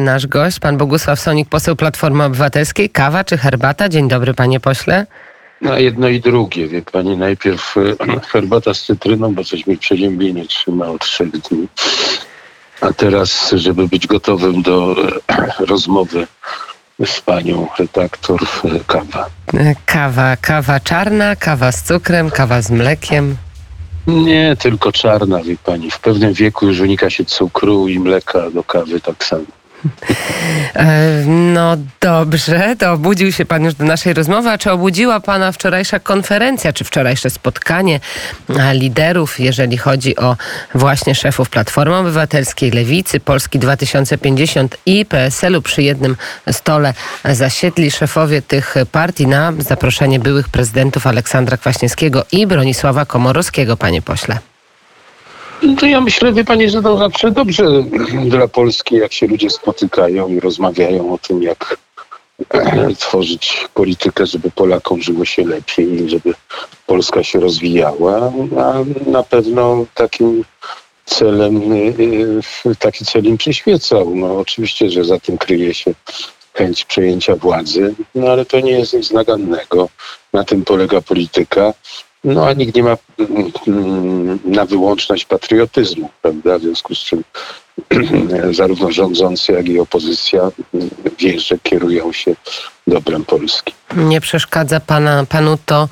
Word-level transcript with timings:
Nasz 0.00 0.26
gość, 0.26 0.60
pan 0.60 0.76
Bogusław 0.76 1.20
Sonik, 1.20 1.48
poseł 1.48 1.76
Platformy 1.76 2.24
Obywatelskiej. 2.24 2.90
Kawa 2.90 3.24
czy 3.24 3.38
herbata? 3.38 3.88
Dzień 3.88 4.08
dobry, 4.08 4.34
panie 4.34 4.60
pośle. 4.60 5.06
No 5.60 5.78
jedno 5.78 6.08
i 6.08 6.20
drugie, 6.20 6.68
wie 6.68 6.82
pani. 6.82 7.16
Najpierw 7.16 7.74
e, 7.76 7.80
herbata 8.32 8.74
z 8.74 8.82
cytryną, 8.82 9.34
bo 9.34 9.44
coś 9.44 9.66
mi 9.66 9.78
przeziębienie 9.78 10.46
trzyma 10.46 10.86
od 10.86 11.00
trzech 11.00 11.30
dni. 11.30 11.68
A 12.80 12.92
teraz, 12.92 13.50
żeby 13.52 13.88
być 13.88 14.06
gotowym 14.06 14.62
do 14.62 14.96
e, 15.28 15.46
rozmowy 15.72 16.26
z 17.06 17.20
panią 17.20 17.68
redaktor, 17.78 18.40
e, 18.42 18.68
kawa. 18.86 19.26
Kawa, 19.86 20.36
kawa 20.36 20.80
czarna, 20.80 21.36
kawa 21.36 21.72
z 21.72 21.82
cukrem, 21.82 22.30
kawa 22.30 22.62
z 22.62 22.70
mlekiem. 22.70 23.36
Nie, 24.06 24.56
tylko 24.58 24.92
czarna, 24.92 25.42
wie 25.42 25.56
pani. 25.64 25.90
W 25.90 25.98
pewnym 25.98 26.32
wieku 26.32 26.66
już 26.66 26.80
wynika 26.80 27.10
się 27.10 27.24
cukru 27.24 27.88
i 27.88 27.98
mleka 28.00 28.50
do 28.50 28.64
kawy 28.64 29.00
tak 29.00 29.24
samo. 29.24 29.44
E, 30.74 31.22
No 31.26 31.76
dobrze, 32.00 32.76
to 32.78 32.92
obudził 32.92 33.32
się 33.32 33.44
pan 33.44 33.64
już 33.64 33.74
do 33.74 33.84
naszej 33.84 34.14
rozmowy. 34.14 34.50
A 34.50 34.58
czy 34.58 34.70
obudziła 34.70 35.20
pana 35.20 35.52
wczorajsza 35.52 35.98
konferencja, 35.98 36.72
czy 36.72 36.84
wczorajsze 36.84 37.30
spotkanie 37.30 38.00
e, 38.48 38.74
liderów, 38.74 39.40
jeżeli 39.40 39.76
chodzi 39.78 40.16
o 40.16 40.36
właśnie 40.74 41.14
szefów 41.14 41.50
Platformy 41.50 41.96
Obywatelskiej, 41.96 42.70
Lewicy, 42.70 43.20
Polski 43.20 43.58
2050 43.58 44.76
i 44.86 45.06
PSL-u 45.06 45.62
przy 45.62 45.82
jednym 45.82 46.16
stole 46.52 46.94
zasiedli 47.24 47.90
szefowie 47.90 48.42
tych 48.42 48.74
partii 48.92 49.26
na 49.26 49.52
zaproszenie 49.58 50.18
byłych 50.20 50.48
prezydentów 50.48 51.06
Aleksandra 51.06 51.56
Kwaśniewskiego 51.56 52.24
i 52.32 52.46
Bronisława 52.46 53.06
Komorowskiego, 53.06 53.76
panie 53.76 54.02
pośle? 54.02 54.38
No 55.62 55.88
ja 55.88 56.00
myślę, 56.00 56.32
wie 56.32 56.44
pani, 56.44 56.70
że 56.70 56.82
to 56.82 56.98
zawsze 56.98 57.30
dobrze 57.30 57.64
dla 58.24 58.48
Polski, 58.48 58.94
jak 58.94 59.12
się 59.12 59.26
ludzie 59.26 59.50
spotykają 59.50 60.28
i 60.28 60.40
rozmawiają 60.40 61.12
o 61.12 61.18
tym, 61.18 61.42
jak 61.42 61.76
tworzyć 62.98 63.66
politykę, 63.74 64.26
żeby 64.26 64.50
Polakom 64.50 65.02
żyło 65.02 65.24
się 65.24 65.44
lepiej 65.44 66.08
żeby 66.08 66.34
Polska 66.86 67.24
się 67.24 67.40
rozwijała. 67.40 68.32
A 68.58 68.74
na 69.10 69.22
pewno 69.22 69.86
takim 69.94 70.44
celem, 71.04 71.56
e, 72.66 72.74
taki 72.74 73.04
cel 73.04 73.24
im 73.24 73.36
przyświecał. 73.36 74.14
No 74.14 74.38
oczywiście, 74.38 74.90
że 74.90 75.04
za 75.04 75.20
tym 75.20 75.38
kryje 75.38 75.74
się 75.74 75.94
chęć 76.54 76.84
przejęcia 76.84 77.36
władzy, 77.36 77.94
no 78.14 78.28
ale 78.28 78.44
to 78.44 78.60
nie 78.60 78.72
jest 78.72 78.94
nic 78.94 79.10
nagannego. 79.10 79.88
Na 80.32 80.44
tym 80.44 80.64
polega 80.64 81.00
polityka. 81.00 81.72
No 82.26 82.46
a 82.46 82.52
nikt 82.52 82.74
nie 82.76 82.82
ma 82.82 82.96
mm, 83.68 84.38
na 84.44 84.64
wyłączność 84.64 85.24
patriotyzmu, 85.24 86.10
prawda? 86.22 86.58
W 86.58 86.62
związku 86.62 86.94
z 86.94 86.98
czym 86.98 87.24
zarówno 88.50 88.92
rządzący, 88.92 89.52
jak 89.52 89.68
i 89.68 89.78
opozycja 89.80 90.50
wie, 91.18 91.40
że 91.40 91.58
kierują 91.58 92.12
się 92.12 92.34
dobrem 92.86 93.24
Polski. 93.24 93.74
Nie 93.96 94.20
przeszkadza 94.20 94.80
pana, 94.80 95.26
panu 95.28 95.58
to, 95.66 95.88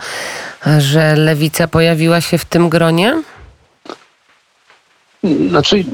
że 0.78 1.16
lewica 1.16 1.68
pojawiła 1.68 2.20
się 2.20 2.38
w 2.38 2.44
tym 2.44 2.68
gronie? 2.68 3.22
Znaczy, 5.48 5.84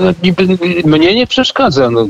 no, 0.00 0.12
niby 0.22 0.46
mnie 0.84 1.14
nie 1.14 1.26
przeszkadza. 1.26 1.90
No, 1.90 2.06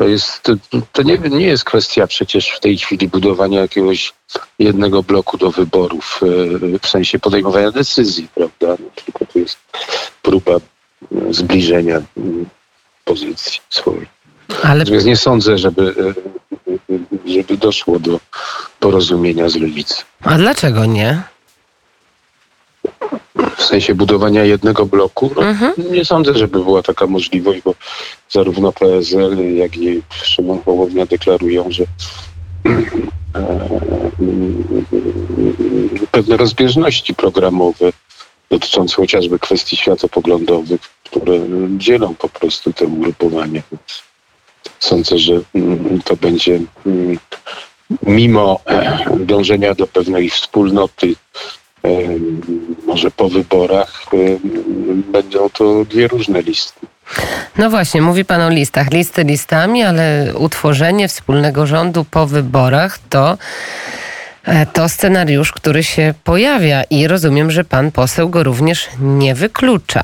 to 0.00 0.08
jest, 0.08 0.42
to, 0.42 0.52
to 0.92 1.02
nie, 1.02 1.18
nie 1.18 1.46
jest 1.46 1.64
kwestia 1.64 2.06
przecież 2.06 2.50
w 2.50 2.60
tej 2.60 2.78
chwili 2.78 3.08
budowania 3.08 3.60
jakiegoś 3.60 4.12
jednego 4.58 5.02
bloku 5.02 5.38
do 5.38 5.50
wyborów, 5.50 6.20
e, 6.74 6.78
w 6.78 6.86
sensie 6.88 7.18
podejmowania 7.18 7.70
decyzji, 7.70 8.28
prawda? 8.34 8.66
No, 8.68 8.90
tylko 9.04 9.26
to 9.26 9.38
jest 9.38 9.58
próba 10.22 10.52
e, 10.52 10.58
zbliżenia 11.30 12.02
mm, 12.16 12.46
pozycji 13.04 13.60
swojej. 13.70 14.06
Ale 14.62 14.78
Natomiast 14.78 15.06
nie 15.06 15.16
sądzę, 15.16 15.58
żeby, 15.58 16.14
e, 16.90 17.30
żeby 17.34 17.56
doszło 17.56 17.98
do 17.98 18.20
porozumienia 18.80 19.48
z 19.48 19.56
lewicy. 19.56 20.02
a 20.24 20.38
dlaczego 20.38 20.84
nie? 20.86 21.22
W 23.56 23.62
sensie 23.62 23.94
budowania 23.94 24.44
jednego 24.44 24.86
bloku, 24.86 25.30
no, 25.36 25.42
Mhm. 25.42 25.72
nie 25.92 26.04
sądzę, 26.04 26.34
żeby 26.34 26.64
była 26.64 26.82
taka 26.82 27.06
możliwość, 27.06 27.60
bo 27.62 27.74
zarówno 28.30 28.72
PSL, 28.72 29.54
jak 29.56 29.76
i 29.76 30.02
Szymon 30.22 30.62
Hołownia 30.64 31.06
deklarują, 31.06 31.70
że 31.70 31.84
e, 33.34 33.68
pewne 36.10 36.36
rozbieżności 36.36 37.14
programowe 37.14 37.92
dotyczące 38.50 38.96
chociażby 38.96 39.38
kwestii 39.38 39.76
światopoglądowych, 39.76 40.80
które 41.04 41.32
dzielą 41.78 42.14
po 42.14 42.28
prostu 42.28 42.72
te 42.72 42.84
ugrupowania. 42.86 43.62
Więc 43.72 44.02
Sądzę, 44.78 45.18
że 45.18 45.40
mm, 45.54 46.02
to 46.04 46.16
będzie 46.16 46.60
mm, 46.86 47.18
mimo 48.02 48.60
e, 48.66 48.98
dążenia 49.20 49.74
do 49.74 49.86
pewnej 49.86 50.30
wspólnoty 50.30 51.14
może 52.86 53.10
po 53.10 53.28
wyborach 53.28 54.04
będą 55.12 55.50
to 55.50 55.84
dwie 55.84 56.08
różne 56.08 56.42
listy. 56.42 56.86
No 57.58 57.70
właśnie, 57.70 58.02
mówi 58.02 58.24
pan 58.24 58.40
o 58.40 58.50
listach. 58.50 58.90
Listy 58.90 59.24
listami, 59.24 59.82
ale 59.82 60.34
utworzenie 60.38 61.08
wspólnego 61.08 61.66
rządu 61.66 62.04
po 62.10 62.26
wyborach 62.26 62.98
to, 63.10 63.38
e, 64.44 64.66
to 64.66 64.88
scenariusz, 64.88 65.52
który 65.52 65.82
się 65.82 66.14
pojawia 66.24 66.82
i 66.90 67.06
rozumiem, 67.06 67.50
że 67.50 67.64
pan 67.64 67.92
poseł 67.92 68.28
go 68.28 68.42
również 68.42 68.88
nie 69.00 69.34
wyklucza. 69.34 70.02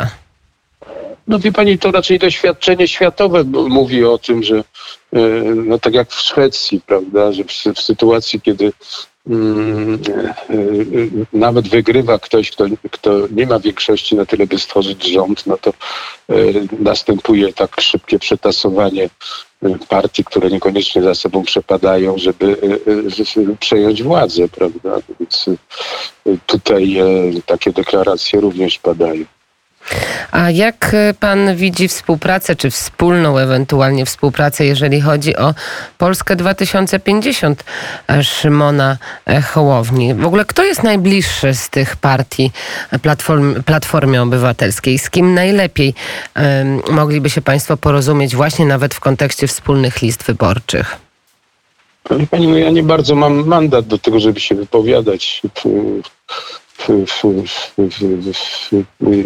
No 1.28 1.38
wie 1.38 1.52
pani, 1.52 1.78
to 1.78 1.90
raczej 1.90 2.18
doświadczenie 2.18 2.88
światowe 2.88 3.44
mówi 3.68 4.04
o 4.04 4.18
tym, 4.18 4.42
że 4.42 4.56
e, 4.56 4.64
no 5.54 5.78
tak 5.78 5.94
jak 5.94 6.10
w 6.10 6.20
Szwecji, 6.20 6.80
prawda, 6.86 7.32
że 7.32 7.44
w, 7.44 7.74
w 7.74 7.80
sytuacji, 7.80 8.40
kiedy 8.40 8.72
nawet 11.32 11.68
wygrywa 11.68 12.18
ktoś, 12.18 12.50
kto, 12.50 12.64
kto 12.90 13.10
nie 13.30 13.46
ma 13.46 13.58
większości 13.58 14.16
na 14.16 14.26
tyle, 14.26 14.46
by 14.46 14.58
stworzyć 14.58 15.04
rząd, 15.04 15.46
no 15.46 15.56
to 15.56 15.70
e, 15.70 16.34
następuje 16.78 17.52
tak 17.52 17.80
szybkie 17.80 18.18
przetasowanie 18.18 19.10
e, 19.62 19.78
partii, 19.88 20.24
które 20.24 20.50
niekoniecznie 20.50 21.02
za 21.02 21.14
sobą 21.14 21.42
przepadają, 21.42 22.18
żeby 22.18 22.56
e, 22.86 23.52
e, 23.52 23.56
przejąć 23.60 24.02
władzę, 24.02 24.48
prawda? 24.48 24.98
Więc 25.20 25.48
e, 25.48 26.36
tutaj 26.46 26.98
e, 26.98 27.04
takie 27.46 27.72
deklaracje 27.72 28.40
również 28.40 28.78
padają. 28.78 29.24
A 30.30 30.50
jak 30.50 30.90
e, 30.94 31.14
pan 31.14 31.56
widzi 31.56 31.88
współpracę, 31.88 32.56
czy 32.56 32.70
wspólną 32.70 33.38
ewentualnie 33.38 34.06
współpracę, 34.06 34.64
jeżeli 34.64 35.00
chodzi 35.00 35.36
o 35.36 35.54
Polskę 35.98 36.36
2050 36.36 37.64
e, 38.08 38.24
Szymona 38.24 38.98
e, 39.26 39.42
Hołowni? 39.42 40.14
W 40.14 40.26
ogóle 40.26 40.44
kto 40.44 40.64
jest 40.64 40.82
najbliższy 40.82 41.54
z 41.54 41.70
tych 41.70 41.96
partii 41.96 42.50
Platform, 43.02 43.62
Platformie 43.62 44.22
Obywatelskiej? 44.22 44.98
Z 44.98 45.10
kim 45.10 45.34
najlepiej 45.34 45.94
em, 46.34 46.80
mogliby 46.90 47.30
się 47.30 47.42
państwo 47.42 47.76
porozumieć 47.76 48.36
właśnie 48.36 48.66
nawet 48.66 48.94
w 48.94 49.00
kontekście 49.00 49.46
wspólnych 49.46 50.02
list 50.02 50.22
wyborczych? 50.24 50.96
Pani, 52.30 52.48
no 52.48 52.58
ja 52.58 52.70
nie 52.70 52.82
bardzo 52.82 53.14
mam 53.14 53.46
mandat 53.46 53.86
do 53.86 53.98
tego, 53.98 54.20
żeby 54.20 54.40
się 54.40 54.54
wypowiadać 54.54 55.42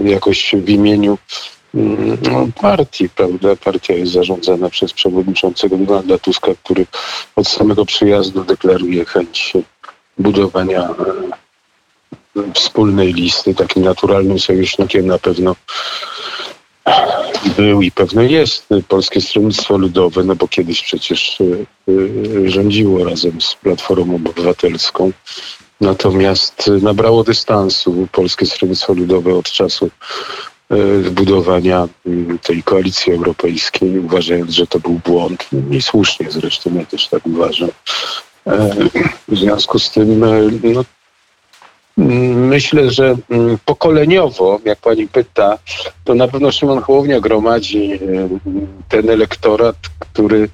jakoś 0.04 0.54
w 0.54 0.68
imieniu 0.68 1.18
mm, 1.74 2.18
no, 2.32 2.46
partii, 2.60 3.08
prawda? 3.08 3.56
Partia 3.56 3.94
jest 3.94 4.12
zarządzana 4.12 4.70
przez 4.70 4.92
przewodniczącego 4.92 5.76
Donalda 5.76 6.18
Tuska, 6.18 6.52
który 6.64 6.86
od 7.36 7.48
samego 7.48 7.84
przyjazdu 7.84 8.44
deklaruje 8.44 9.04
chęć 9.04 9.52
budowania 10.18 10.88
e, 12.36 12.52
wspólnej 12.54 13.12
listy. 13.12 13.54
Takim 13.54 13.82
naturalnym 13.82 14.38
sojusznikiem 14.38 15.06
na 15.06 15.18
pewno 15.18 15.56
był 17.56 17.82
i 17.82 17.90
pewno 17.90 18.22
jest 18.22 18.66
Polskie 18.88 19.20
Stronnictwo 19.20 19.78
Ludowe, 19.78 20.24
no 20.24 20.36
bo 20.36 20.48
kiedyś 20.48 20.82
przecież 20.82 21.40
y, 21.40 21.66
y, 21.88 22.50
rządziło 22.50 23.04
razem 23.04 23.40
z 23.40 23.54
Platformą 23.54 24.14
Obywatelską. 24.14 25.12
Natomiast 25.80 26.68
y, 26.68 26.82
nabrało 26.82 27.24
dystansu 27.24 28.08
Polskie 28.12 28.46
Stronnictwo 28.46 28.94
Ludowe 28.94 29.34
od 29.34 29.50
czasu 29.50 29.90
y, 30.72 31.10
budowania 31.10 31.88
y, 32.06 32.38
tej 32.42 32.62
koalicji 32.62 33.12
europejskiej, 33.12 33.98
uważając, 33.98 34.50
że 34.50 34.66
to 34.66 34.78
był 34.80 35.00
błąd. 35.04 35.46
I 35.70 35.82
słusznie 35.82 36.30
zresztą, 36.30 36.74
ja 36.74 36.84
też 36.84 37.08
tak 37.08 37.26
uważam. 37.26 37.70
E, 38.46 38.70
W 39.28 39.36
związku 39.36 39.78
z 39.78 39.90
tym 39.90 40.20
no, 40.62 40.84
Myślę, 41.96 42.90
że 42.90 43.16
mm, 43.30 43.58
pokoleniowo, 43.64 44.60
jak 44.64 44.78
pani 44.78 45.08
pyta, 45.08 45.58
to 46.04 46.14
na 46.14 46.28
pewno 46.28 46.52
Szymon 46.52 46.82
Hołownia 46.82 47.20
gromadzi 47.20 48.00
ten 48.88 49.10
elektorat, 49.10 49.76
który 49.98 50.48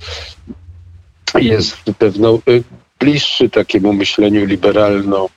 jest 1.34 1.76
pewno 1.99 2.38
y, 2.49 2.62
bliższy 2.98 3.50
takiemu 3.50 3.93
myśleniu 3.93 4.44
liberalno 4.44 5.28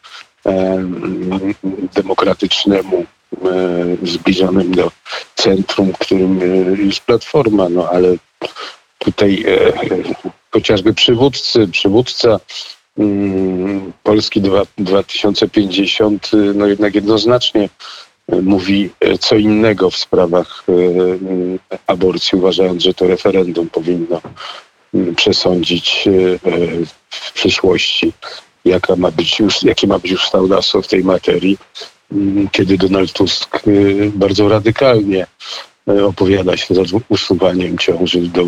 em, 0.46 1.54
demokratycznemu, 1.96 3.06
e, 3.46 4.08
zbliżonym 4.08 4.72
do 4.72 4.92
centrum, 5.36 5.94
którym 6.00 6.42
e, 6.42 6.46
jest 6.84 7.00
Platforma, 7.00 7.70
no 7.70 7.90
ale 7.90 8.16
tutaj 8.98 9.46
e, 9.48 9.74
chociażby 10.52 10.94
przywódcy, 10.94 11.68
przywódca 11.68 12.40
mm, 12.98 13.94
Polski 14.04 14.42
2050 14.78 16.32
no 16.56 16.68
jednak 16.68 16.96
jednoznacznie 16.96 17.70
mówi 18.42 18.90
co 19.20 19.36
innego 19.36 19.90
w 19.90 19.98
sprawach 19.98 20.66
aborcji, 21.88 22.38
uważając, 22.38 22.84
że 22.84 22.94
to 22.94 23.08
referendum 23.08 23.70
powinno 23.70 24.22
przesądzić 25.16 26.10
w 27.10 27.34
przyszłości, 27.34 28.14
jaka 28.66 28.96
ma 28.96 29.12
być 29.12 29.40
już, 29.40 29.64
jakie 29.64 29.88
ma 29.88 30.00
być 30.00 30.12
już 30.12 30.24
ustawodawstwo 30.24 30.82
w 30.82 30.88
tej 30.88 31.04
materii, 31.04 31.58
kiedy 32.52 32.78
Donald 32.78 33.14
Tusk 33.14 33.64
bardzo 34.14 34.50
radykalnie 34.50 35.28
opowiada 36.08 36.58
się 36.58 36.76
za 36.76 36.82
usuwaniem 37.10 37.78
ciąży 37.78 38.20
do, 38.22 38.46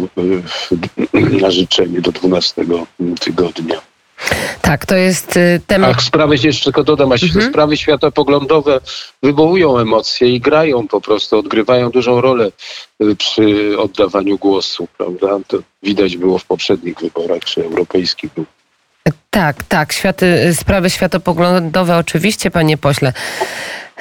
na 1.42 1.52
życzenie 1.52 2.02
do 2.02 2.12
12 2.12 2.66
tygodnia. 3.20 3.82
Tak, 4.62 4.86
to 4.86 4.96
jest 4.96 5.38
y, 5.38 5.62
temat. 5.68 5.92
Ach, 5.96 6.02
sprawy, 6.02 6.36
jeszcze 6.44 6.64
tylko 6.64 6.84
dodam, 6.84 7.12
mhm. 7.12 7.50
sprawy 7.50 7.78
światopoglądowe 7.78 8.80
wywołują 9.24 9.78
emocje 9.78 10.30
i 10.30 10.40
grają 10.40 10.88
po 10.88 11.02
prostu, 11.02 11.40
odgrywają 11.40 11.90
dużą 11.90 12.22
rolę 12.22 12.52
y, 13.04 13.16
przy 13.16 13.76
oddawaniu 13.80 14.38
głosu, 14.38 14.88
prawda? 14.98 15.28
To 15.48 15.58
widać 15.84 16.18
było 16.18 16.38
w 16.38 16.46
poprzednich 16.46 17.00
wyborach, 17.00 17.44
czy 17.44 17.64
europejskich. 17.64 18.32
Tak, 19.30 19.64
tak. 19.64 19.94
Światy, 19.94 20.54
sprawy 20.54 20.90
światopoglądowe 20.90 21.98
oczywiście, 21.98 22.52
panie 22.52 22.78
pośle. 22.78 23.14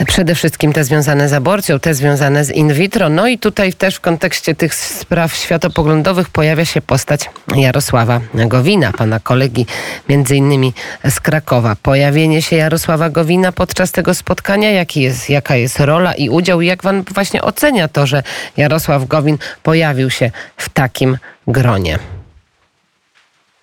Przede 0.06 0.34
wszystkim 0.34 0.72
te 0.72 0.84
związane 0.84 1.28
z 1.28 1.32
aborcją, 1.32 1.80
te 1.80 1.94
związane 1.94 2.44
z 2.44 2.50
in 2.50 2.72
vitro. 2.74 3.08
No 3.08 3.28
i 3.28 3.38
tutaj 3.38 3.72
też 3.72 3.96
w 3.96 4.00
kontekście 4.00 4.54
tych 4.54 4.74
spraw 4.74 5.34
światopoglądowych 5.34 6.28
pojawia 6.28 6.64
się 6.64 6.80
postać 6.80 7.30
Jarosława 7.56 8.20
Gowina, 8.34 8.92
pana 8.92 9.20
kolegi 9.20 9.66
między 10.08 10.36
innymi 10.36 10.72
z 11.10 11.20
Krakowa. 11.20 11.76
Pojawienie 11.82 12.42
się 12.42 12.56
Jarosława 12.56 13.10
Gowina 13.10 13.52
podczas 13.52 13.92
tego 13.92 14.14
spotkania, 14.14 14.70
jaki 14.70 15.00
jest, 15.00 15.30
jaka 15.30 15.56
jest 15.56 15.80
rola 15.80 16.14
i 16.14 16.28
udział 16.28 16.60
jak 16.60 16.82
pan 16.82 17.04
właśnie 17.14 17.42
ocenia 17.42 17.88
to, 17.88 18.06
że 18.06 18.22
Jarosław 18.56 19.06
Gowin 19.06 19.38
pojawił 19.62 20.10
się 20.10 20.30
w 20.56 20.68
takim 20.68 21.18
gronie? 21.46 21.98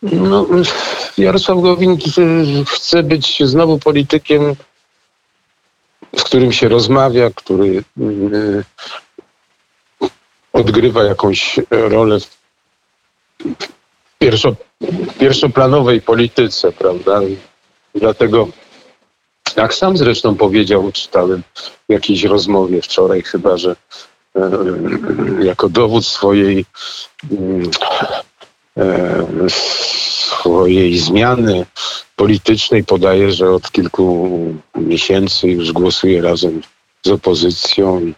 No, 0.01 0.45
Jarosław 1.17 1.61
Gowin 1.61 1.97
chce 2.67 3.03
być 3.03 3.43
znowu 3.45 3.79
politykiem 3.79 4.55
z 6.15 6.23
którym 6.23 6.51
się 6.51 6.69
rozmawia, 6.69 7.29
który 7.35 7.83
y, 7.99 8.63
odgrywa 10.53 11.03
jakąś 11.03 11.59
rolę 11.71 12.19
w 12.19 12.37
pierwszo, 14.19 14.55
pierwszoplanowej 15.19 16.01
polityce, 16.01 16.71
prawda? 16.71 17.21
Dlatego, 17.95 18.47
jak 19.55 19.73
sam 19.73 19.97
zresztą 19.97 20.35
powiedział, 20.35 20.91
czytałem 20.91 21.43
w 21.89 21.91
jakiejś 21.93 22.23
rozmowie 22.23 22.81
wczoraj 22.81 23.21
chyba, 23.21 23.57
że 23.57 23.75
y, 24.35 24.41
jako 25.45 25.69
dowód 25.69 26.05
swojej 26.05 26.65
y, 27.31 27.35
swojej 29.49 30.97
zmiany 30.97 31.65
politycznej 32.15 32.83
podaje, 32.83 33.31
że 33.31 33.51
od 33.51 33.71
kilku 33.71 34.29
miesięcy 34.75 35.47
już 35.47 35.71
głosuje 35.71 36.21
razem 36.21 36.61
z 37.05 37.09
opozycją 37.09 38.01
i 38.01 38.13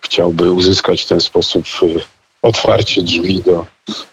chciałby 0.00 0.52
uzyskać 0.52 1.02
w 1.02 1.08
ten 1.08 1.20
sposób 1.20 1.64
y, 1.82 2.00
otwarcie 2.42 3.02
drzwi 3.02 3.42
do 3.42 3.66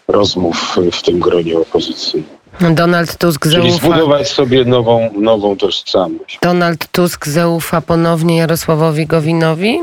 rozmów 0.08 0.78
w 0.92 1.02
tym 1.02 1.20
gronie 1.20 1.58
opozycji. 1.58 2.24
Donald 2.60 3.16
Tusk 3.18 3.46
zaufa... 3.46 3.68
Czyli 3.68 3.78
zbudować 3.78 4.28
sobie 4.28 4.64
nową, 4.64 5.10
nową 5.16 5.56
tożsamość. 5.56 6.38
Donald 6.42 6.92
Tusk 6.92 7.26
zaufa 7.26 7.80
ponownie 7.80 8.36
Jarosławowi 8.36 9.06
Gowinowi? 9.06 9.80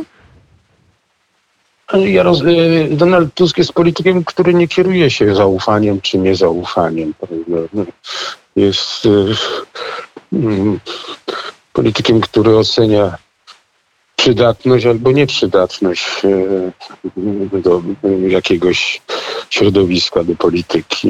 Jaros... 1.94 2.42
Y, 2.42 2.88
Donald 2.92 3.34
Tusk 3.34 3.58
jest 3.58 3.74
politykiem, 3.74 4.24
który 4.24 4.54
nie 4.54 4.68
kieruje 4.68 5.10
się 5.10 5.36
zaufaniem 5.36 6.02
czy 6.02 6.18
niezaufaniem. 6.18 7.14
Jest 8.56 9.06
y, 9.06 9.36
mm, 10.34 10.80
politykiem, 11.74 12.22
który 12.22 12.58
ocenia 12.58 13.18
przydatność 14.16 14.86
albo 14.86 15.12
nieprzydatność 15.12 16.26
y, 16.26 17.62
do 17.62 17.82
jakiegoś 18.28 19.02
środowiska, 19.50 20.24
do 20.24 20.36
polityki. 20.36 21.10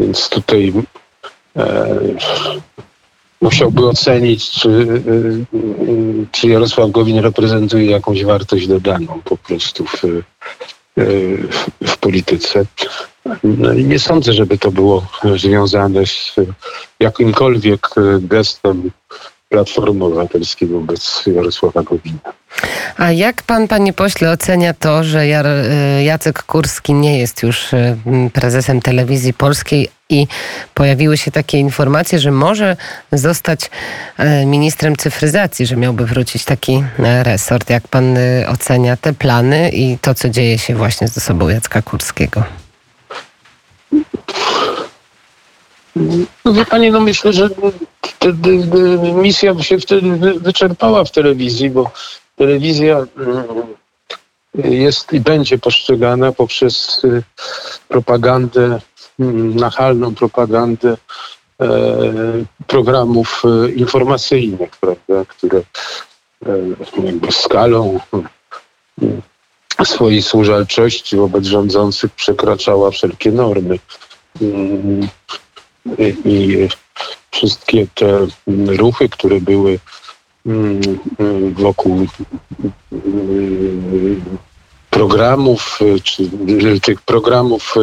Więc 0.00 0.28
tutaj 0.28 0.72
e, 1.56 1.98
musiałby 3.40 3.86
ocenić, 3.86 4.50
czy, 4.50 4.68
y, 4.68 5.56
y, 5.56 6.26
czy 6.32 6.48
Jarosław 6.48 6.90
Gowin 6.90 7.18
reprezentuje 7.18 7.90
jakąś 7.90 8.24
wartość 8.24 8.66
dodaną 8.66 9.20
po 9.24 9.36
prostu 9.36 9.84
w, 9.84 10.04
y, 10.04 10.22
w, 11.82 11.96
polityce. 11.96 12.64
No 13.44 13.74
nie 13.74 13.98
sądzę, 13.98 14.32
żeby 14.32 14.58
to 14.58 14.70
było 14.70 15.06
związane 15.36 16.06
z 16.06 16.34
jakimkolwiek 17.00 17.88
gestem 18.20 18.90
Platformy 19.48 20.04
Obywatelskiej 20.04 20.68
wobec 20.68 21.24
Jarosława 21.26 21.82
Gowina. 21.82 22.32
A 22.96 23.12
jak 23.12 23.42
pan, 23.42 23.68
panie 23.68 23.92
pośle, 23.92 24.30
ocenia 24.30 24.74
to, 24.74 25.04
że 25.04 25.24
y, 25.24 26.04
Jacek 26.04 26.42
Kurski 26.42 26.94
nie 26.94 27.18
jest 27.18 27.42
już 27.42 27.72
y, 27.72 27.96
prezesem 28.32 28.80
telewizji 28.80 29.34
polskiej 29.34 29.88
i 30.08 30.26
pojawiły 30.74 31.16
się 31.18 31.30
takie 31.30 31.58
informacje, 31.58 32.18
że 32.18 32.30
może 32.30 32.76
zostać 33.12 33.70
y, 34.20 34.46
ministrem 34.46 34.96
cyfryzacji, 34.96 35.66
że 35.66 35.76
miałby 35.76 36.06
wrócić 36.06 36.44
taki 36.44 36.84
resort. 36.98 37.70
Jak 37.70 37.88
pan 37.88 38.18
ocenia 38.48 38.96
te 38.96 39.12
plany 39.12 39.70
i 39.70 39.98
to, 39.98 40.14
co 40.14 40.28
dzieje 40.28 40.58
się 40.58 40.74
właśnie 40.74 41.08
z 41.08 41.18
osobą 41.18 41.48
Jacka 41.48 41.82
Kurskiego? 41.82 42.44
No 46.44 46.52
wie 46.52 46.64
pani, 46.64 46.90
no 46.90 47.00
myślę, 47.00 47.32
że 47.32 47.48
misja 49.14 49.62
się 49.62 49.78
wtedy 49.78 50.10
wyczerpała 50.40 51.04
w 51.04 51.10
telewizji, 51.10 51.70
bo 51.70 51.90
telewizja 52.38 53.06
mm, 53.16 53.44
jest 54.54 55.12
i 55.12 55.20
będzie 55.20 55.58
postrzegana 55.58 56.32
poprzez 56.32 57.04
y, 57.04 57.22
propagandę, 57.88 58.80
mm, 59.20 59.56
nachalną 59.56 60.14
propagandę 60.14 60.96
e, 61.60 61.68
programów 62.66 63.42
e, 63.44 63.70
informacyjnych, 63.70 64.70
prawda, 64.70 65.24
które 65.28 65.58
e, 66.46 67.04
jakby 67.04 67.32
skalą 67.32 68.00
mm, 69.02 69.22
swojej 69.84 70.22
służalczości 70.22 71.16
wobec 71.16 71.44
rządzących 71.44 72.12
przekraczała 72.12 72.90
wszelkie 72.90 73.32
normy. 73.32 73.78
I 76.24 76.68
wszystkie 77.30 77.86
te 77.94 78.26
ruchy, 78.66 79.08
które 79.08 79.40
były 79.40 79.78
wokół 81.54 82.06
mm, 82.92 84.20
programów, 84.90 85.78
czy 86.02 86.30
tych 86.82 87.02
programów 87.02 87.74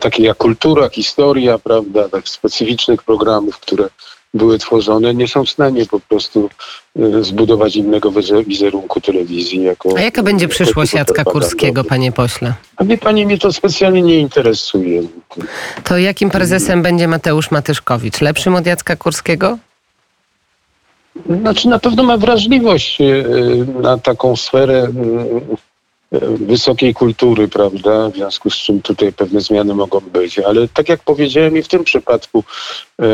takich 0.00 0.24
jak 0.24 0.36
kultura, 0.36 0.88
historia, 0.88 1.58
prawda, 1.58 2.08
tak 2.08 2.28
specyficznych 2.28 3.02
programów, 3.02 3.58
które 3.58 3.88
były 4.34 4.58
tworzone, 4.58 5.14
nie 5.14 5.28
są 5.28 5.44
w 5.44 5.50
stanie 5.50 5.86
po 5.86 6.00
prostu 6.00 6.50
y, 6.98 7.24
zbudować 7.24 7.76
innego 7.76 8.12
wizerunku 8.46 9.00
telewizji. 9.00 9.62
Jako, 9.62 9.88
A 9.96 10.00
jaka 10.00 10.22
będzie 10.22 10.48
przyszłość 10.48 10.94
Jacka 10.94 11.24
Kurskiego, 11.24 11.84
panie 11.84 12.12
pośle? 12.12 12.54
A 12.76 12.84
wie 12.84 12.98
pani, 12.98 13.26
mnie 13.26 13.38
to 13.38 13.52
specjalnie 13.52 14.02
nie 14.02 14.18
interesuje. 14.18 15.02
To 15.84 15.98
jakim 15.98 16.30
prezesem 16.30 16.82
będzie 16.82 17.08
Mateusz 17.08 17.50
Matyszkowicz? 17.50 18.20
Lepszym 18.20 18.54
od 18.54 18.66
Jacka 18.66 18.96
Kurskiego? 18.96 19.58
Znaczy 21.26 21.68
na 21.68 21.78
pewno 21.78 22.02
ma 22.02 22.16
wrażliwość 22.16 23.00
e, 23.00 23.24
na 23.80 23.98
taką 23.98 24.36
sferę 24.36 24.88
e, 26.12 26.20
wysokiej 26.20 26.94
kultury, 26.94 27.48
prawda? 27.48 28.10
W 28.10 28.14
związku 28.14 28.50
z 28.50 28.54
czym 28.54 28.82
tutaj 28.82 29.12
pewne 29.12 29.40
zmiany 29.40 29.74
mogą 29.74 30.00
być. 30.00 30.38
Ale 30.38 30.68
tak 30.68 30.88
jak 30.88 31.00
powiedziałem 31.00 31.56
i 31.56 31.62
w 31.62 31.68
tym 31.68 31.84
przypadku 31.84 32.44
e, 33.02 33.04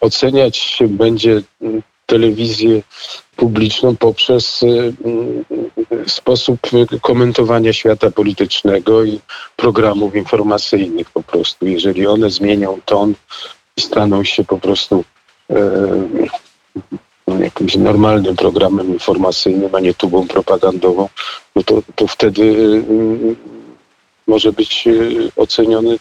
oceniać 0.00 0.56
się 0.56 0.88
będzie 0.88 1.42
telewizję 2.06 2.82
publiczną 3.36 3.96
poprzez 3.96 4.60
sposób 6.06 6.60
komentowania 7.00 7.72
świata 7.72 8.10
politycznego 8.10 9.04
i 9.04 9.20
programów 9.56 10.14
informacyjnych 10.14 11.10
po 11.10 11.22
prostu. 11.22 11.66
Jeżeli 11.66 12.06
one 12.06 12.30
zmienią 12.30 12.78
ton 12.84 13.14
i 13.76 13.80
staną 13.80 14.24
się 14.24 14.44
po 14.44 14.58
prostu 14.58 15.04
jakimś 17.60 17.76
normalnym 17.76 18.36
programem 18.36 18.88
informacyjnym, 18.88 19.74
a 19.74 19.80
nie 19.80 19.94
tubą 19.94 20.26
propagandową, 20.26 21.08
no 21.56 21.62
to, 21.62 21.82
to 21.94 22.06
wtedy 22.06 22.42
y, 22.42 23.36
może 24.26 24.52
być 24.52 24.88
oceniony 25.36 25.98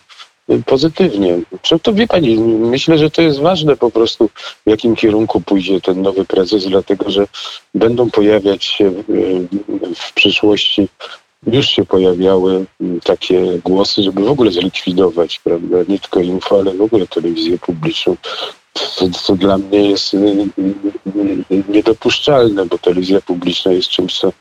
pozytywnie. 0.66 1.40
To 1.82 1.94
wie 1.94 2.08
pani, 2.08 2.38
myślę, 2.40 2.98
że 2.98 3.10
to 3.12 3.22
jest 3.22 3.40
ważne 3.40 3.78
po 3.78 3.92
prostu, 3.92 4.30
w 4.66 4.70
jakim 4.70 4.96
kierunku 4.96 5.42
pójdzie 5.42 5.82
ten 5.82 6.02
nowy 6.02 6.26
prezes, 6.26 6.66
dlatego 6.66 7.10
że 7.10 7.28
będą 7.76 8.10
pojawiać 8.10 8.64
się 8.64 8.92
w 9.96 10.14
przyszłości 10.14 10.88
już 11.48 11.70
się 11.70 11.86
pojawiały 11.86 12.66
takie 13.04 13.60
głosy, 13.64 14.04
żeby 14.04 14.24
w 14.24 14.30
ogóle 14.30 14.52
zlikwidować, 14.52 15.40
prawda, 15.44 15.78
nie 15.88 16.00
tylko 16.00 16.20
info, 16.20 16.60
ale 16.60 16.74
w 16.74 16.82
ogóle 16.82 17.08
telewizję 17.08 17.58
publiczną 17.58 18.16
co, 18.96 19.10
co 19.10 19.36
dla 19.36 19.58
mnie 19.58 19.90
jest 19.90 20.14
y, 20.14 20.18
y, 20.18 21.54
y, 21.54 21.64
niedopuszczalne, 21.70 22.66
bo 22.66 22.78
telewizja 22.78 23.22
publiczna 23.22 23.72
jest 23.72 23.90
czymś, 23.90 24.20
co 24.20 24.34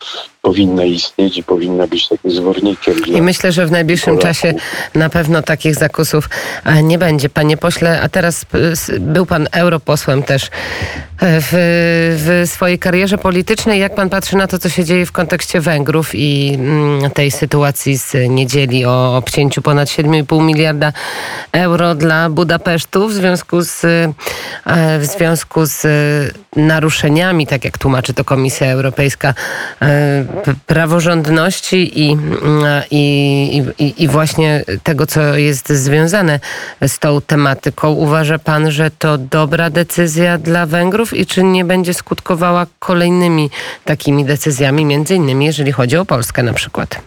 powinna 0.43 0.85
istnieć 0.85 1.37
i 1.37 1.43
powinna 1.43 1.87
być 1.87 2.09
takim 2.09 2.31
zwornikiem. 2.31 2.95
I 3.07 3.23
myślę, 3.23 3.53
że 3.53 3.67
w 3.67 3.71
najbliższym 3.71 4.19
Polaków. 4.19 4.41
czasie 4.41 4.55
na 4.95 5.09
pewno 5.09 5.43
takich 5.43 5.75
zakusów 5.75 6.29
e, 6.65 6.83
nie 6.83 6.99
będzie. 6.99 7.29
Panie 7.29 7.57
pośle, 7.57 8.01
a 8.03 8.09
teraz 8.09 8.47
był 9.01 9.27
pan 9.27 9.49
europosłem 9.53 10.23
też 10.23 10.51
w, 11.21 11.51
w 12.25 12.51
swojej 12.51 12.79
karierze 12.79 13.19
politycznej. 13.19 13.81
Jak 13.81 13.95
pan 13.95 14.11
patrzy 14.11 14.37
na 14.37 14.47
to, 14.47 14.59
co 14.59 14.69
się 14.69 14.85
dzieje 14.85 15.07
w 15.07 15.13
kontekście 15.13 15.61
Węgrów 15.61 16.15
i 16.15 16.55
mm, 16.55 17.11
tej 17.11 17.31
sytuacji 17.31 17.99
z 17.99 18.15
niedzieli 18.29 18.85
o 18.85 19.17
obcięciu 19.17 19.63
ponad 19.63 19.89
7,5 19.89 20.43
miliarda 20.43 20.93
euro 21.53 21.95
dla 21.95 22.31
Budapesztu 22.31 23.09
w 23.09 23.13
związku 23.13 23.63
z 23.63 23.87
E, 24.69 24.99
w 24.99 25.07
związku 25.07 25.67
z 25.67 25.85
e, 25.85 26.61
naruszeniami, 26.61 27.47
tak 27.47 27.65
jak 27.65 27.79
tłumaczy 27.79 28.15
to 28.15 28.25
Komisja 28.25 28.67
Europejska, 28.67 29.35
e, 29.83 30.25
praworządności 30.67 32.01
i, 32.01 32.17
i, 32.91 33.63
i, 33.79 34.03
i 34.03 34.09
właśnie 34.09 34.65
tego, 34.83 35.07
co 35.07 35.37
jest 35.37 35.69
związane 35.69 36.41
z 36.87 36.99
tą 36.99 37.21
tematyką. 37.21 37.91
Uważa 37.91 38.39
pan, 38.39 38.71
że 38.71 38.91
to 38.91 39.19
dobra 39.19 39.71
decyzja 39.71 40.39
dla 40.39 40.67
Węgrów 40.67 41.08
i 41.13 41.27
czy 41.27 41.43
nie 41.43 41.65
będzie 41.65 41.95
skutkowała 41.95 42.67
kolejnymi 42.79 43.51
takimi 43.85 44.25
decyzjami, 44.25 44.85
między 44.85 45.15
innymi 45.15 45.47
jeżeli 45.47 45.73
chodzi 45.73 45.97
o 45.97 46.05
Polskę 46.05 46.43
na 46.43 46.53
przykład? 46.53 47.01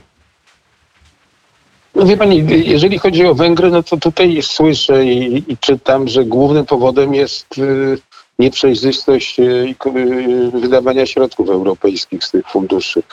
No 1.96 2.06
wie 2.06 2.18
pani, 2.18 2.46
jeżeli 2.66 3.00
chodzi 3.00 3.26
o 3.26 3.36
Węgry, 3.36 3.72
no 3.72 3.84
to 3.84 3.98
tutaj 3.98 4.42
słyszę 4.42 5.06
i, 5.06 5.44
i 5.52 5.58
czytam, 5.58 6.08
że 6.08 6.26
głównym 6.26 6.66
powodem 6.66 7.14
jest 7.14 7.58
y, 7.58 7.98
nieprzejrzystość 8.40 9.40
y, 9.40 9.44
y, 9.44 10.52
wydawania 10.52 11.06
środków 11.06 11.50
europejskich 11.50 12.24
z 12.24 12.32
tych 12.32 12.48
funduszy, 12.48 13.04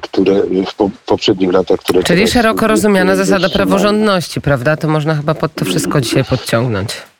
które 0.00 0.42
w 0.66 0.74
poprzednich 1.06 1.52
latach... 1.52 1.80
Które 1.80 2.02
Czyli 2.02 2.28
szeroko 2.28 2.66
rozumiana 2.66 3.16
zasada 3.16 3.48
praworządności, 3.48 4.40
prawda? 4.40 4.76
To 4.76 4.88
można 4.88 5.14
chyba 5.14 5.34
pod 5.34 5.54
to 5.54 5.64
wszystko 5.64 6.00
dzisiaj 6.00 6.24
podciągnąć. 6.24 7.11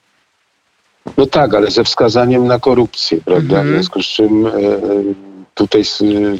No 1.16 1.26
tak, 1.26 1.54
ale 1.54 1.70
ze 1.70 1.84
wskazaniem 1.84 2.46
na 2.46 2.58
korupcję, 2.58 3.20
prawda? 3.24 3.56
Mhm. 3.56 3.66
W 3.66 3.70
związku 3.70 4.02
z 4.02 4.06
czym 4.06 4.46
tutaj 5.54 5.82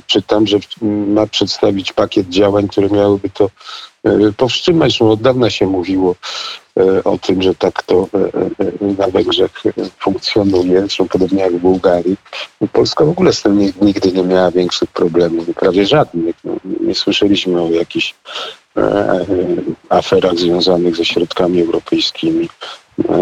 czytam, 0.07 0.47
że 0.47 0.59
ma 0.83 1.27
przedstawić 1.27 1.93
pakiet 1.93 2.29
działań, 2.29 2.69
które 2.69 2.89
miałyby 2.89 3.31
to 3.31 3.49
E, 4.05 4.33
powstrzymać. 4.33 5.01
No, 5.01 5.11
od 5.11 5.23
dawna 5.23 5.51
się 5.51 5.67
mówiło 5.67 6.15
e, 6.77 7.05
o 7.05 7.19
tym, 7.19 7.43
że 7.43 7.55
tak 7.55 7.83
to 7.83 8.09
e, 8.15 8.97
na 8.99 9.09
Węgrzech 9.09 9.63
funkcjonuje, 9.99 10.81
zresztą 10.81 11.09
podobnie 11.09 11.41
jak 11.41 11.53
w 11.53 11.59
Bułgarii. 11.61 12.17
Polska 12.73 13.05
w 13.05 13.09
ogóle 13.09 13.33
z 13.33 13.43
tym 13.43 13.73
nigdy 13.81 14.13
nie 14.13 14.23
miała 14.23 14.51
większych 14.51 14.91
problemów, 14.91 15.47
prawie 15.55 15.87
żadnych. 15.87 16.37
No, 16.45 16.57
nie 16.81 16.95
słyszeliśmy 16.95 17.63
o 17.63 17.71
jakichś 17.71 18.15
aferach 19.89 20.39
związanych 20.39 20.97
ze 20.97 21.05
środkami 21.05 21.63
europejskimi 21.63 22.49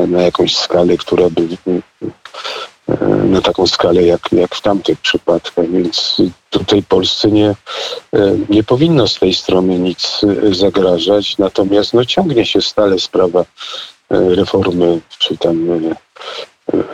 na 0.08 0.22
jakąś 0.22 0.56
skalę, 0.56 0.96
która 0.96 1.30
by 1.30 1.48
na 3.24 3.40
taką 3.40 3.66
skalę 3.66 4.02
jak, 4.02 4.32
jak 4.32 4.54
w 4.54 4.60
tamtych 4.60 5.00
przypadkach, 5.00 5.70
więc 5.70 6.16
tutaj 6.50 6.82
Polsce 6.82 7.30
nie, 7.30 7.54
nie 8.48 8.64
powinno 8.64 9.08
z 9.08 9.18
tej 9.18 9.34
strony 9.34 9.78
nic 9.78 10.20
zagrażać, 10.50 11.38
natomiast 11.38 11.94
no, 11.94 12.04
ciągnie 12.04 12.46
się 12.46 12.62
stale 12.62 12.98
sprawa 12.98 13.40
e, 13.40 13.44
reformy, 14.34 15.00
czy 15.18 15.36
tam 15.36 15.70
e, 15.70 15.76
e, 16.72 16.84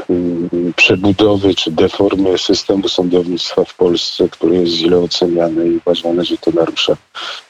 przebudowy 0.76 1.54
czy 1.54 1.70
deformy 1.70 2.38
systemu 2.38 2.88
sądownictwa 2.88 3.64
w 3.64 3.74
Polsce, 3.74 4.28
który 4.28 4.56
jest 4.56 4.72
źle 4.72 4.98
oceniany 4.98 5.68
i 5.68 5.76
uważane, 5.76 6.24
że 6.24 6.36
to 6.36 6.50
narusza 6.50 6.96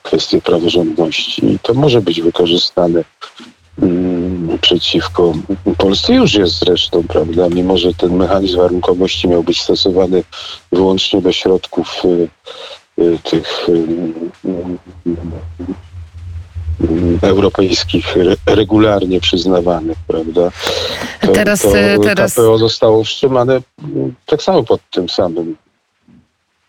kwestie 0.02 0.40
praworządności. 0.40 1.47
I 1.47 1.59
to 1.59 1.75
może 1.75 2.00
być 2.00 2.21
wykorzystane 2.21 3.04
Mm, 3.83 4.25
przeciwko 4.58 5.32
Polsce 5.78 6.14
już 6.14 6.34
jest 6.34 6.58
zresztą, 6.58 7.02
prawda? 7.02 7.48
Mimo, 7.48 7.78
że 7.78 7.94
ten 7.94 8.16
mechanizm 8.16 8.56
warunkowości 8.56 9.28
miał 9.28 9.42
być 9.42 9.62
stosowany 9.62 10.22
wyłącznie 10.72 11.22
do 11.22 11.32
środków 11.32 12.02
y, 12.04 12.28
y, 13.02 13.18
tych 13.18 13.68
y, 13.68 14.12
europejskich 17.22 18.14
regularnie 18.46 19.20
przyznawanych, 19.20 19.98
prawda? 20.06 20.50
To, 21.20 21.32
teraz, 21.32 21.62
to 21.62 21.72
teraz... 22.02 22.34
KPO 22.34 22.58
zostało 22.58 23.04
wstrzymane 23.04 23.60
tak 24.26 24.42
samo 24.42 24.64
pod 24.64 24.80
tym 24.90 25.08
samym. 25.08 25.56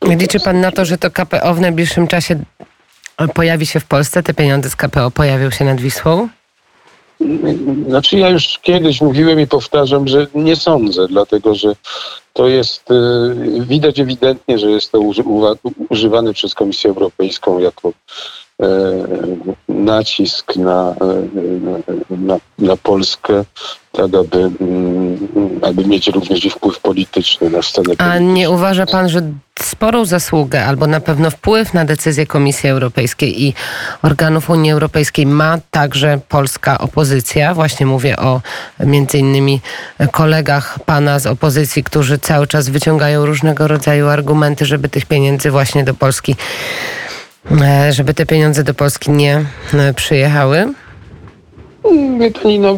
Liczy 0.03 0.39
pan 0.39 0.61
na 0.61 0.71
to, 0.71 0.85
że 0.85 0.97
to 0.97 1.11
KPO 1.11 1.53
w 1.53 1.59
najbliższym 1.59 2.07
czasie 2.07 2.39
pojawi 3.33 3.65
się 3.65 3.79
w 3.79 3.85
Polsce? 3.85 4.23
Te 4.23 4.33
pieniądze 4.33 4.69
z 4.69 4.75
KPO 4.75 5.11
pojawią 5.11 5.49
się 5.49 5.65
nad 5.65 5.81
Wisłą? 5.81 6.29
Znaczy 7.87 8.17
ja 8.17 8.29
już 8.29 8.59
kiedyś 8.61 9.01
mówiłem 9.01 9.39
i 9.39 9.47
powtarzam, 9.47 10.07
że 10.07 10.27
nie 10.35 10.55
sądzę, 10.55 11.07
dlatego 11.07 11.55
że 11.55 11.75
to 12.33 12.47
jest, 12.47 12.91
y, 12.91 13.65
widać 13.65 13.99
ewidentnie, 13.99 14.59
że 14.59 14.71
jest 14.71 14.91
to 14.91 14.99
używane 15.89 16.33
przez 16.33 16.55
Komisję 16.55 16.89
Europejską 16.89 17.59
jako 17.59 17.93
nacisk 19.69 20.55
na, 20.55 20.95
e, 21.01 22.17
na, 22.17 22.37
na 22.59 22.75
Polskę, 22.77 23.45
tak 23.91 24.05
aby, 24.05 24.51
mm, 24.61 25.29
aby 25.61 25.85
mieć 25.85 26.07
również 26.07 26.45
i 26.45 26.49
wpływ 26.49 26.79
polityczny 26.79 27.49
na 27.49 27.61
scenę 27.61 27.85
polityczną. 27.85 28.11
A 28.11 28.17
nie 28.17 28.49
uważa 28.49 28.85
pan, 28.85 29.09
że 29.09 29.21
sporą 29.59 30.05
zasługę 30.05 30.65
albo 30.65 30.87
na 30.87 30.99
pewno 30.99 31.31
wpływ 31.31 31.73
na 31.73 31.85
decyzję 31.85 32.27
Komisji 32.27 32.69
Europejskiej 32.69 33.43
i 33.43 33.53
organów 34.01 34.49
Unii 34.49 34.71
Europejskiej 34.71 35.25
ma 35.25 35.57
także 35.71 36.19
polska 36.29 36.77
opozycja? 36.77 37.53
Właśnie 37.53 37.85
mówię 37.85 38.17
o 38.17 38.41
między 38.79 39.17
innymi 39.17 39.61
kolegach 40.11 40.79
pana 40.85 41.19
z 41.19 41.27
opozycji, 41.27 41.83
którzy 41.83 42.17
cały 42.19 42.47
czas 42.47 42.69
wyciągają 42.69 43.25
różnego 43.25 43.67
rodzaju 43.67 44.07
argumenty, 44.07 44.65
żeby 44.65 44.89
tych 44.89 45.05
pieniędzy 45.05 45.51
właśnie 45.51 45.83
do 45.83 45.93
Polski, 45.93 46.31
e, 46.31 47.06
żeby 47.89 48.13
te 48.13 48.25
pieniądze 48.25 48.63
do 48.63 48.73
Polski 48.73 49.11
nie 49.11 49.45
e, 49.73 49.93
przyjechały? 49.93 50.73
Wie 52.19 52.31
pani, 52.31 52.59
no, 52.59 52.77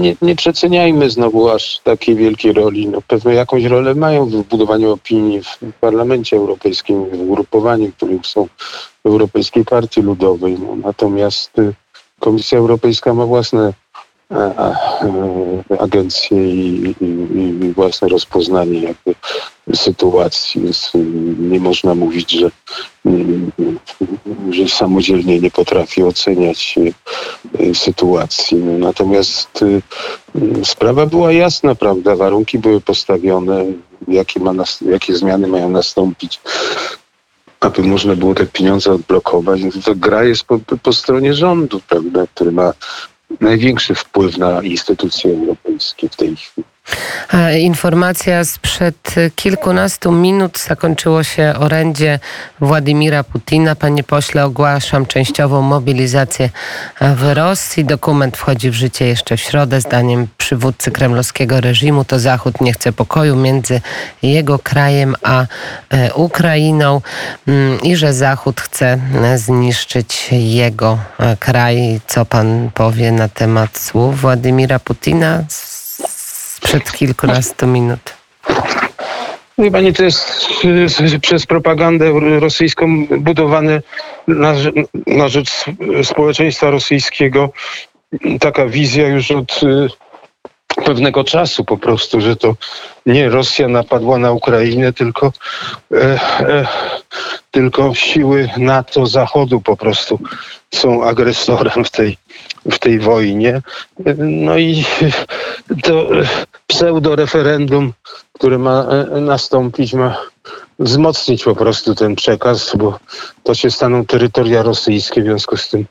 nie, 0.00 0.16
nie, 0.22 0.36
przeceniajmy 0.36 1.10
znowu 1.10 1.50
aż 1.50 1.80
takiej 1.84 2.16
wielkiej 2.16 2.52
roli. 2.52 2.88
No, 2.88 3.02
pewnie 3.08 3.34
jakąś 3.34 3.64
rolę 3.64 3.94
mają 3.94 4.26
w 4.26 4.42
budowaniu 4.42 4.92
opinii 4.92 5.42
w 5.42 5.58
Parlamencie 5.80 6.36
Europejskim, 6.36 7.04
w 7.04 7.20
ugrupowaniu, 7.20 7.92
którym 7.96 8.24
są 8.24 8.48
Europejskiej 9.04 9.64
Partii 9.64 10.02
Ludowej. 10.02 10.56
No, 10.58 10.76
natomiast 10.76 11.58
y, 11.58 11.74
Komisja 12.20 12.58
Europejska 12.58 13.14
ma 13.14 13.26
własne 13.26 13.72
agencje 15.78 16.48
i, 16.48 16.94
i, 17.00 17.64
i, 17.64 17.72
własne 17.72 18.08
rozpoznanie 18.08 18.80
jakby 18.80 19.14
sytuacji, 19.74 20.60
więc 20.62 20.92
nie 21.38 21.60
można 21.60 21.94
mówić, 21.94 22.30
że, 22.30 22.50
że 24.50 24.68
samodzielnie 24.68 25.40
nie 25.40 25.50
potrafi 25.50 26.02
oceniać 26.02 26.74
e, 27.58 27.74
sytuacji. 27.74 28.56
Natomiast 28.56 29.60
e, 29.62 30.64
sprawa 30.64 31.06
była 31.06 31.32
jasna, 31.32 31.74
prawda? 31.74 32.16
Warunki 32.16 32.58
były 32.58 32.80
postawione, 32.80 33.64
jakie, 34.08 34.40
ma 34.40 34.52
jakie 34.80 35.14
zmiany 35.14 35.48
mają 35.48 35.70
nastąpić 35.70 36.40
aby 37.62 37.82
można 37.82 38.16
było 38.16 38.34
te 38.34 38.46
pieniądze 38.46 38.92
odblokować, 38.92 39.60
no 39.62 39.82
to 39.84 39.94
gra 39.94 40.24
jest 40.24 40.44
po, 40.44 40.58
po 40.82 40.92
stronie 40.92 41.34
rządu, 41.34 41.80
prawda, 41.88 42.26
który 42.34 42.52
ma 42.52 42.72
największy 43.40 43.94
wpływ 43.94 44.38
na 44.38 44.62
instytucje 44.62 45.30
europejskie 45.30 46.08
w 46.08 46.16
tej 46.16 46.36
chwili. 46.36 46.71
E, 47.32 47.58
Informacja 47.58 48.44
sprzed 48.44 49.14
kilkunastu 49.36 50.12
minut 50.12 50.58
zakończyło 50.58 51.22
się 51.22 51.54
orędzie 51.58 52.18
Władimira 52.60 53.24
Putina. 53.24 53.74
Panie 53.76 54.04
pośle, 54.04 54.44
ogłaszam 54.44 55.06
częściową 55.06 55.62
mobilizację 55.62 56.50
w 57.00 57.32
Rosji. 57.34 57.84
Dokument 57.84 58.36
wchodzi 58.36 58.70
w 58.70 58.74
życie 58.74 59.06
jeszcze 59.06 59.36
w 59.36 59.40
środę. 59.40 59.80
Zdaniem 59.80 60.28
przywódcy 60.38 60.90
kremlowskiego 60.90 61.60
reżimu 61.60 62.04
to 62.04 62.18
Zachód 62.18 62.60
nie 62.60 62.72
chce 62.72 62.92
pokoju 62.92 63.36
między 63.36 63.80
jego 64.22 64.58
krajem 64.58 65.14
a 65.22 65.46
e, 65.90 66.14
Ukrainą 66.14 67.00
mm, 67.48 67.80
i 67.80 67.96
że 67.96 68.12
Zachód 68.12 68.60
chce 68.60 68.98
e, 69.22 69.38
zniszczyć 69.38 70.28
jego 70.32 70.98
kraj. 71.38 72.00
Co 72.06 72.24
pan 72.24 72.70
powie 72.74 73.12
na 73.12 73.28
temat 73.28 73.78
słów 73.78 74.20
Władimira 74.20 74.78
Putina? 74.78 75.44
Sprzed 76.62 76.92
kilkunastu 76.92 77.66
minut. 77.66 78.14
Wie 79.58 79.70
pani, 79.70 79.92
to 79.92 80.02
jest 80.02 80.50
przez 81.20 81.46
propagandę 81.46 82.12
rosyjską 82.40 83.06
budowane 83.06 83.82
na, 84.28 84.54
na 85.06 85.28
rzecz 85.28 85.64
społeczeństwa 86.02 86.70
rosyjskiego 86.70 87.52
taka 88.40 88.66
wizja 88.66 89.08
już 89.08 89.30
od 89.30 89.62
y, 89.62 89.88
pewnego 90.74 91.24
czasu 91.24 91.64
po 91.64 91.78
prostu, 91.78 92.20
że 92.20 92.36
to 92.36 92.54
nie 93.06 93.28
Rosja 93.28 93.68
napadła 93.68 94.18
na 94.18 94.32
Ukrainę, 94.32 94.92
tylko, 94.92 95.32
e, 95.92 95.96
e, 96.40 96.66
tylko 97.50 97.94
siły 97.94 98.48
NATO 98.56 99.06
Zachodu 99.06 99.60
po 99.60 99.76
prostu 99.76 100.18
są 100.74 101.04
agresorem 101.04 101.84
w 101.84 101.90
tej, 101.90 102.18
w 102.70 102.78
tej 102.78 102.98
wojnie. 102.98 103.62
No 104.18 104.58
i 104.58 104.84
to 105.82 106.08
pseudo-referendum, 106.66 107.92
które 108.32 108.58
ma 108.58 108.84
e, 108.84 109.20
nastąpić, 109.20 109.94
ma 109.94 110.16
wzmocnić 110.78 111.44
po 111.44 111.56
prostu 111.56 111.94
ten 111.94 112.14
przekaz, 112.14 112.76
bo 112.76 112.98
to 113.42 113.54
się 113.54 113.70
staną 113.70 114.06
terytoria 114.06 114.62
rosyjskie, 114.62 115.22
w 115.22 115.24
związku 115.24 115.56
z 115.56 115.68
tym 115.68 115.86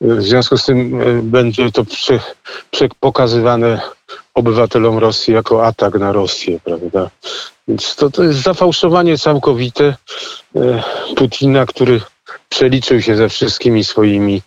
w 0.00 0.22
związku 0.22 0.58
z 0.58 0.64
tym 0.64 1.00
e, 1.00 1.22
będzie 1.22 1.72
to 1.72 1.84
prze 1.84 2.88
pokazywane 3.00 3.80
obywatelom 4.34 4.98
Rosji 4.98 5.34
jako 5.34 5.66
atak 5.66 5.94
na 5.94 6.12
Rosję, 6.12 6.60
prawda? 6.64 7.10
Więc 7.68 7.96
to, 7.96 8.10
to 8.10 8.22
jest 8.22 8.42
zafałszowanie 8.42 9.18
całkowite 9.18 9.96
Putina, 11.16 11.66
który 11.66 12.00
przeliczył 12.48 13.02
się 13.02 13.16
ze 13.16 13.28
wszystkimi 13.28 13.84
swoimi 13.84 14.42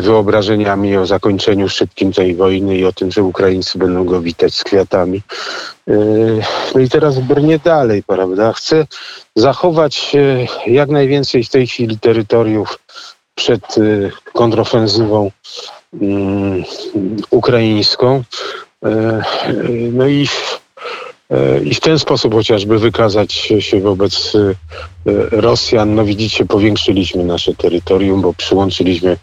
wyobrażeniami 0.00 0.96
o 0.96 1.06
zakończeniu 1.06 1.68
szybkim 1.68 2.12
tej 2.12 2.34
wojny 2.34 2.76
i 2.76 2.84
o 2.84 2.92
tym, 2.92 3.12
że 3.12 3.22
Ukraińcy 3.22 3.78
będą 3.78 4.04
go 4.04 4.20
witać 4.20 4.54
z 4.54 4.64
kwiatami. 4.64 5.22
Yy, 5.86 6.42
no 6.74 6.80
i 6.80 6.88
teraz 6.88 7.18
brnie 7.18 7.58
dalej, 7.58 8.02
prawda? 8.02 8.52
Chce 8.52 8.86
zachować 9.36 10.12
e, 10.14 10.46
jak 10.70 10.88
najwięcej 10.88 11.44
w 11.44 11.48
tej 11.48 11.66
chwili 11.66 11.98
terytoriów 11.98 12.78
przed 13.34 13.78
e, 13.78 14.10
kontrofensywą 14.32 15.30
mm, 16.02 16.64
ukraińską. 17.30 18.22
E, 18.84 19.22
no 19.92 20.08
i 20.08 20.26
E, 20.26 20.69
i 21.64 21.74
w 21.74 21.80
ten 21.80 21.98
sposób 21.98 22.34
chociażby 22.34 22.78
wykazać 22.78 23.32
się 23.60 23.80
wobec 23.80 24.32
e, 24.34 24.54
Rosjan. 25.30 25.94
No 25.94 26.04
widzicie, 26.04 26.44
powiększyliśmy 26.44 27.24
nasze 27.24 27.54
terytorium, 27.54 28.20
bo 28.20 28.34
przyłączyliśmy 28.34 29.16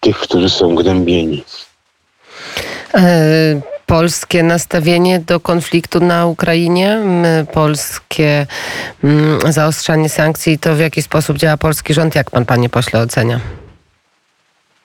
tych, 0.00 0.18
którzy 0.18 0.50
są 0.50 0.74
gnębieni. 0.74 1.44
E, 2.94 3.60
polskie 3.86 4.42
nastawienie 4.42 5.18
do 5.18 5.40
konfliktu 5.40 6.00
na 6.00 6.26
Ukrainie, 6.26 7.00
polskie 7.52 8.46
zaostrzanie 9.48 10.08
sankcji, 10.08 10.58
to 10.58 10.74
w 10.74 10.80
jaki 10.80 11.02
sposób 11.02 11.36
działa 11.36 11.56
polski 11.56 11.94
rząd, 11.94 12.14
jak 12.14 12.30
pan, 12.30 12.46
panie 12.46 12.68
pośle, 12.68 13.00
ocenia? 13.00 13.40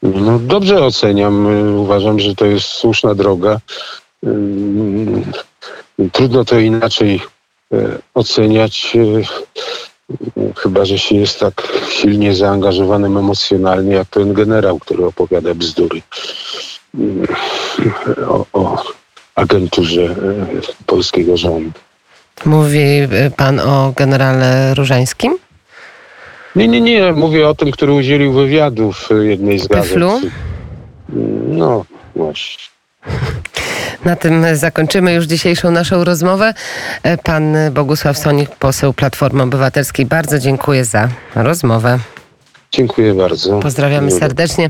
No 0.04 0.40
dobrze 0.40 0.84
oceniam. 0.84 1.48
Uważam, 1.78 2.20
że 2.20 2.36
to 2.36 2.46
jest 2.46 2.66
słuszna 2.66 3.16
droga. 3.16 3.60
Trudno 6.12 6.46
to 6.46 6.60
inaczej 6.60 7.22
e, 7.74 7.78
oceniać, 8.14 8.94
e, 8.96 10.54
chyba 10.56 10.86
że 10.86 11.00
się 11.00 11.16
jest 11.16 11.40
tak 11.40 11.68
silnie 11.90 12.36
zaangażowanym 12.36 13.18
emocjonalnie, 13.18 13.94
jak 13.94 14.08
ten 14.08 14.34
generał, 14.34 14.80
który 14.80 15.06
opowiada 15.06 15.54
bzdury 15.54 16.02
e, 18.18 18.28
o, 18.28 18.46
o 18.54 18.84
agenturze 19.36 20.16
polskiego 20.86 21.38
rządu. 21.38 21.80
Mówi 22.46 22.80
pan 23.38 23.60
o 23.60 23.94
generale 23.96 24.74
Różańskim? 24.74 25.38
Nie, 26.56 26.68
nie, 26.68 26.82
nie. 26.82 27.14
Mówię 27.14 27.48
o 27.48 27.56
tym, 27.56 27.72
który 27.72 27.94
udzielił 27.94 28.34
wywiadów 28.34 29.10
jednej 29.22 29.60
z 29.60 29.68
gazet. 29.68 29.90
Pyflu? 29.90 30.22
No, 31.48 31.86
właśnie. 32.16 32.64
Na 34.06 34.16
tym 34.16 34.46
zakończymy 34.54 35.14
już 35.14 35.26
dzisiejszą 35.26 35.72
naszą 35.72 36.04
rozmowę. 36.04 36.54
Pan 37.24 37.56
Bogusław 37.72 38.18
Sonik, 38.18 38.56
poseł 38.56 38.94
Platformy 38.94 39.44
Obywatelskiej, 39.44 40.06
bardzo 40.06 40.40
dziękuję 40.40 40.86
za 40.86 41.10
rozmowę. 41.36 42.00
Dziękuję 42.72 43.14
bardzo. 43.14 43.60
Pozdrawiamy 43.60 44.12
serdecznie. 44.12 44.70